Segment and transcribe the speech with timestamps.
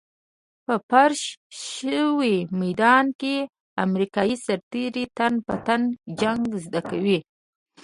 [0.65, 1.21] په فرش
[1.69, 3.35] شوي ميدان کې
[3.85, 5.81] امريکايي سرتېرو تن په تن
[6.21, 7.07] جنګ زده کول.